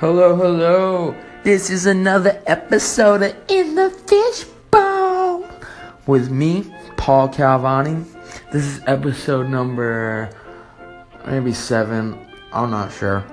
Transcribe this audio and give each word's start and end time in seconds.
Hello, 0.00 0.36
hello. 0.36 1.16
This 1.42 1.70
is 1.70 1.84
another 1.84 2.40
episode 2.46 3.20
of 3.20 3.34
In 3.48 3.74
the 3.74 3.90
Fishbowl 3.90 5.44
with 6.06 6.30
me, 6.30 6.72
Paul 6.96 7.28
Calvani. 7.28 8.06
This 8.52 8.64
is 8.64 8.80
episode 8.86 9.48
number 9.48 10.30
maybe 11.26 11.52
seven. 11.52 12.16
I'm 12.52 12.70
not 12.70 12.92
sure. 12.92 13.26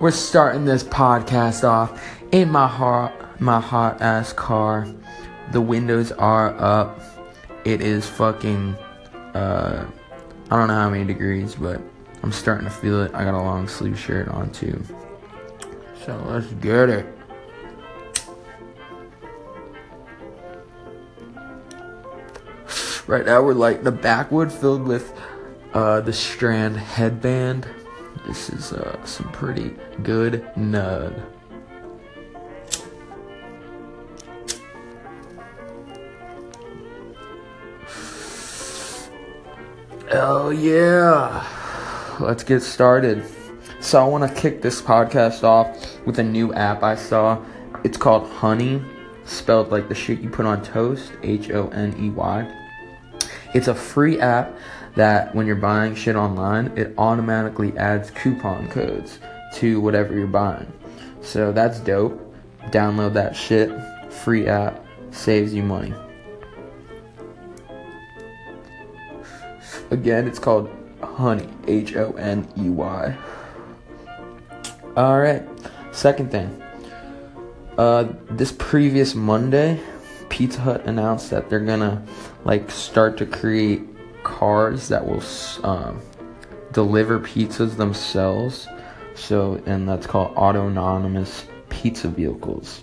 We're 0.00 0.10
starting 0.10 0.64
this 0.64 0.82
podcast 0.82 1.62
off 1.62 2.04
in 2.32 2.50
my 2.50 2.66
hot, 2.66 3.40
my 3.40 3.60
hot 3.60 4.02
ass 4.02 4.32
car. 4.32 4.88
The 5.52 5.60
windows 5.60 6.10
are 6.10 6.60
up. 6.60 6.98
It 7.64 7.82
is 7.82 8.08
fucking. 8.08 8.74
Uh, 9.32 9.86
I 10.50 10.56
don't 10.56 10.66
know 10.66 10.74
how 10.74 10.90
many 10.90 11.04
degrees, 11.04 11.54
but 11.54 11.80
I'm 12.24 12.32
starting 12.32 12.64
to 12.64 12.74
feel 12.74 13.00
it. 13.04 13.14
I 13.14 13.22
got 13.22 13.34
a 13.34 13.38
long 13.38 13.68
sleeve 13.68 13.96
shirt 13.96 14.26
on 14.26 14.50
too. 14.50 14.84
So 16.04 16.22
let's 16.26 16.52
get 16.54 16.90
it. 16.90 17.06
Right 23.06 23.24
now 23.24 23.42
we're 23.42 23.54
like 23.54 23.84
the 23.84 23.92
backwood 23.92 24.52
filled 24.52 24.82
with 24.82 25.18
uh, 25.72 26.00
the 26.00 26.12
Strand 26.12 26.76
headband. 26.76 27.66
This 28.26 28.50
is 28.50 28.74
uh, 28.74 29.02
some 29.06 29.32
pretty 29.32 29.76
good 30.02 30.44
nud. 30.56 31.22
Oh 40.12 40.50
yeah. 40.50 41.46
Let's 42.20 42.44
get 42.44 42.60
started. 42.60 43.24
So 43.84 44.02
I 44.02 44.08
want 44.08 44.26
to 44.26 44.40
kick 44.40 44.62
this 44.62 44.80
podcast 44.80 45.44
off 45.44 45.68
with 46.06 46.18
a 46.18 46.22
new 46.22 46.54
app 46.54 46.82
I 46.82 46.94
saw. 46.94 47.44
It's 47.84 47.98
called 47.98 48.26
Honey, 48.30 48.82
spelled 49.26 49.70
like 49.70 49.90
the 49.90 49.94
shit 49.94 50.20
you 50.20 50.30
put 50.30 50.46
on 50.46 50.62
toast, 50.62 51.12
H 51.22 51.50
O 51.50 51.68
N 51.68 51.94
E 52.02 52.08
Y. 52.08 52.50
It's 53.52 53.68
a 53.68 53.74
free 53.74 54.18
app 54.18 54.56
that 54.96 55.34
when 55.34 55.46
you're 55.46 55.56
buying 55.56 55.94
shit 55.94 56.16
online, 56.16 56.72
it 56.78 56.94
automatically 56.96 57.76
adds 57.76 58.10
coupon 58.10 58.70
codes 58.70 59.18
to 59.56 59.82
whatever 59.82 60.14
you're 60.14 60.28
buying. 60.28 60.72
So 61.20 61.52
that's 61.52 61.78
dope. 61.78 62.34
Download 62.68 63.12
that 63.12 63.36
shit. 63.36 63.70
Free 64.10 64.46
app 64.46 64.82
saves 65.10 65.52
you 65.52 65.62
money. 65.62 65.92
Again, 69.90 70.26
it's 70.26 70.38
called 70.38 70.70
Honey, 71.02 71.50
H 71.66 71.94
O 71.96 72.12
N 72.12 72.48
E 72.56 72.70
Y. 72.70 73.14
All 74.96 75.18
right. 75.18 75.42
Second 75.90 76.30
thing. 76.30 76.62
Uh, 77.76 78.12
this 78.30 78.52
previous 78.52 79.16
Monday, 79.16 79.80
Pizza 80.28 80.60
Hut 80.60 80.84
announced 80.86 81.30
that 81.30 81.50
they're 81.50 81.58
gonna 81.58 82.00
like 82.44 82.70
start 82.70 83.16
to 83.16 83.26
create 83.26 83.82
cars 84.22 84.86
that 84.88 85.04
will 85.04 85.22
um, 85.64 86.00
deliver 86.70 87.18
pizzas 87.18 87.76
themselves. 87.76 88.68
So, 89.16 89.60
and 89.66 89.88
that's 89.88 90.06
called 90.06 90.36
autonomous 90.36 91.46
pizza 91.70 92.06
vehicles. 92.06 92.82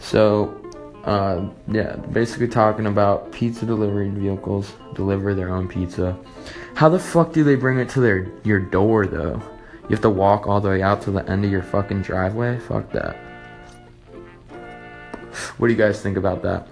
So, 0.00 0.60
uh, 1.04 1.48
yeah, 1.68 1.96
basically 2.12 2.48
talking 2.48 2.86
about 2.86 3.30
pizza 3.30 3.64
delivery 3.64 4.10
vehicles 4.10 4.72
deliver 4.94 5.34
their 5.34 5.50
own 5.50 5.68
pizza. 5.68 6.18
How 6.74 6.88
the 6.88 6.98
fuck 6.98 7.32
do 7.32 7.44
they 7.44 7.54
bring 7.54 7.78
it 7.78 7.88
to 7.90 8.00
their 8.00 8.26
your 8.42 8.58
door 8.58 9.06
though? 9.06 9.40
You 9.88 9.94
have 9.94 10.02
to 10.02 10.10
walk 10.10 10.46
all 10.46 10.60
the 10.60 10.68
way 10.68 10.82
out 10.82 11.00
to 11.02 11.10
the 11.10 11.28
end 11.30 11.46
of 11.46 11.50
your 11.50 11.62
fucking 11.62 12.02
driveway? 12.02 12.58
Fuck 12.58 12.92
that. 12.92 13.16
What 15.56 15.68
do 15.68 15.72
you 15.72 15.78
guys 15.78 16.02
think 16.02 16.18
about 16.18 16.42
that? 16.42 16.68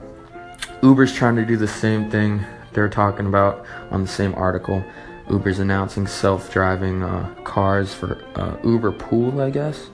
Uber's 0.83 1.14
trying 1.14 1.37
to 1.37 1.47
do 1.47 1.56
the 1.56 1.66
same 1.66 2.10
thing 2.10 2.44
they're 2.72 2.91
talking 2.91 3.26
about 3.26 3.65
on 3.91 4.03
the 4.03 4.09
same 4.09 4.34
article. 4.34 4.84
Uber's 5.31 5.60
announcing 5.60 6.06
self 6.06 6.53
driving 6.53 7.03
uh, 7.03 7.34
cars 7.43 7.94
for 7.94 8.22
uh, 8.34 8.56
Uber 8.62 8.93
Pool, 8.93 9.41
I 9.41 9.49
guess. 9.49 9.88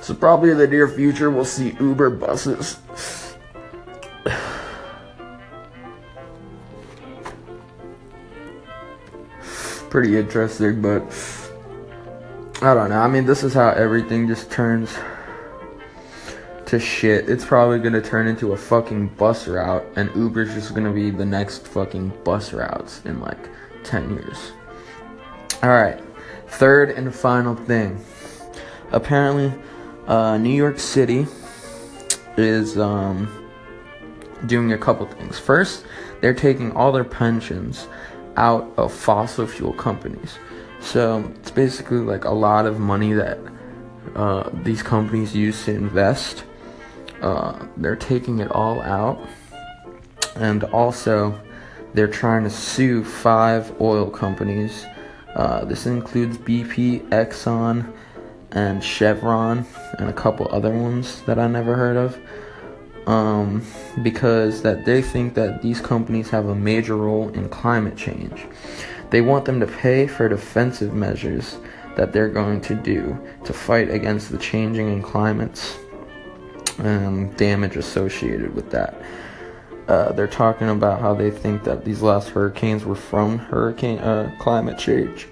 So, 0.00 0.14
probably 0.14 0.50
in 0.50 0.58
the 0.58 0.66
near 0.66 0.88
future, 0.88 1.30
we'll 1.30 1.44
see 1.44 1.76
Uber 1.78 2.10
buses. 2.10 2.78
Pretty 9.92 10.16
interesting, 10.16 10.80
but 10.80 11.02
I 12.62 12.72
don't 12.72 12.88
know. 12.88 12.98
I 12.98 13.08
mean, 13.08 13.26
this 13.26 13.42
is 13.42 13.52
how 13.52 13.68
everything 13.72 14.26
just 14.26 14.50
turns 14.50 14.90
to 16.64 16.80
shit. 16.80 17.28
It's 17.28 17.44
probably 17.44 17.78
gonna 17.78 18.00
turn 18.00 18.26
into 18.26 18.54
a 18.54 18.56
fucking 18.56 19.08
bus 19.08 19.46
route, 19.46 19.84
and 19.94 20.08
Uber's 20.16 20.54
just 20.54 20.74
gonna 20.74 20.94
be 20.94 21.10
the 21.10 21.26
next 21.26 21.68
fucking 21.68 22.10
bus 22.24 22.54
routes 22.54 23.02
in 23.04 23.20
like 23.20 23.50
10 23.84 24.14
years. 24.14 24.52
Alright, 25.62 26.00
third 26.48 26.88
and 26.92 27.14
final 27.14 27.54
thing. 27.54 28.02
Apparently, 28.92 29.52
uh, 30.06 30.38
New 30.38 30.56
York 30.56 30.78
City 30.78 31.26
is 32.38 32.78
um, 32.78 33.28
doing 34.46 34.72
a 34.72 34.78
couple 34.78 35.04
things. 35.04 35.38
First, 35.38 35.84
they're 36.22 36.32
taking 36.32 36.72
all 36.72 36.92
their 36.92 37.04
pensions 37.04 37.88
out 38.36 38.72
of 38.76 38.92
fossil 38.92 39.46
fuel 39.46 39.72
companies. 39.72 40.38
So 40.80 41.32
it's 41.36 41.50
basically 41.50 41.98
like 41.98 42.24
a 42.24 42.30
lot 42.30 42.66
of 42.66 42.80
money 42.80 43.12
that 43.12 43.38
uh, 44.14 44.50
these 44.62 44.82
companies 44.82 45.34
use 45.34 45.64
to 45.64 45.74
invest. 45.74 46.44
Uh, 47.20 47.66
they're 47.76 47.96
taking 47.96 48.40
it 48.40 48.50
all 48.50 48.80
out, 48.82 49.24
and 50.34 50.64
also 50.64 51.40
they're 51.94 52.08
trying 52.08 52.42
to 52.44 52.50
sue 52.50 53.04
five 53.04 53.80
oil 53.80 54.10
companies. 54.10 54.84
Uh, 55.36 55.64
this 55.64 55.86
includes 55.86 56.36
BP, 56.36 57.08
Exxon, 57.10 57.90
and 58.50 58.82
Chevron, 58.82 59.64
and 59.98 60.10
a 60.10 60.12
couple 60.12 60.48
other 60.50 60.70
ones 60.70 61.22
that 61.22 61.38
I 61.38 61.46
never 61.46 61.74
heard 61.74 61.96
of. 61.96 62.18
Um, 63.06 63.66
because 64.02 64.62
that 64.62 64.84
they 64.84 65.02
think 65.02 65.34
that 65.34 65.60
these 65.60 65.80
companies 65.80 66.30
have 66.30 66.46
a 66.46 66.54
major 66.54 66.96
role 66.96 67.30
in 67.30 67.48
climate 67.48 67.96
change. 67.96 68.46
They 69.10 69.20
want 69.20 69.44
them 69.44 69.58
to 69.60 69.66
pay 69.66 70.06
for 70.06 70.28
defensive 70.28 70.94
measures 70.94 71.58
that 71.96 72.12
they're 72.12 72.28
going 72.28 72.60
to 72.62 72.74
do 72.74 73.18
to 73.44 73.52
fight 73.52 73.90
against 73.90 74.30
the 74.30 74.38
changing 74.38 74.92
in 74.92 75.02
climates 75.02 75.76
and 76.78 77.36
damage 77.36 77.76
associated 77.76 78.54
with 78.54 78.70
that. 78.70 79.02
Uh, 79.88 80.12
they're 80.12 80.28
talking 80.28 80.68
about 80.68 81.00
how 81.00 81.12
they 81.12 81.30
think 81.30 81.64
that 81.64 81.84
these 81.84 82.02
last 82.02 82.28
hurricanes 82.30 82.84
were 82.84 82.94
from 82.94 83.38
hurricane 83.38 83.98
uh, 83.98 84.34
climate 84.38 84.78
change. 84.78 85.28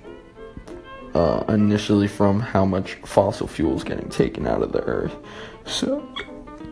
Uh, 1.14 1.44
initially, 1.48 2.06
from 2.06 2.38
how 2.38 2.64
much 2.64 2.94
fossil 3.04 3.48
fuels 3.48 3.82
getting 3.82 4.08
taken 4.08 4.46
out 4.46 4.62
of 4.62 4.70
the 4.70 4.82
earth. 4.82 5.16
So 5.64 6.06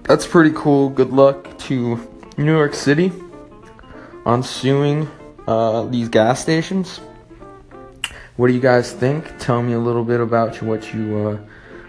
that's 0.03 0.26
pretty 0.26 0.53
cool. 0.54 0.88
Good 0.88 1.10
luck 1.10 1.59
to 1.59 1.97
New 2.37 2.56
York 2.56 2.75
City 2.75 3.12
on 4.25 4.43
suing 4.43 5.09
uh, 5.47 5.84
these 5.84 6.09
gas 6.09 6.41
stations. 6.41 7.00
What 8.37 8.48
do 8.48 8.54
you 8.54 8.60
guys 8.60 8.93
think? 8.93 9.38
Tell 9.38 9.62
me 9.62 9.72
a 9.72 9.78
little 9.78 10.04
bit 10.04 10.21
about 10.21 10.62
what 10.62 10.94
you 10.94 11.19
uh, 11.19 11.38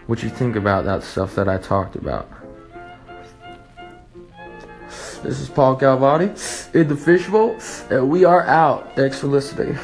what 0.08 0.24
you 0.24 0.30
think 0.30 0.56
about 0.56 0.86
that 0.86 1.04
stuff 1.04 1.36
that 1.36 1.48
I 1.48 1.58
talked 1.58 1.96
about. 1.96 2.28
This 5.22 5.40
is 5.40 5.50
Paul 5.50 5.78
Calvati 5.78 6.74
in 6.74 6.88
the 6.88 6.96
fishbowl, 6.96 7.59
and 7.92 8.09
we 8.09 8.26
are 8.26 8.44
out. 8.44 8.96
Thanks 8.96 9.20
for 9.20 9.28
listening. 9.28 9.78